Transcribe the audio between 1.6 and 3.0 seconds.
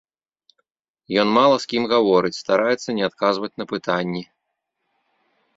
з кім гаворыць, стараецца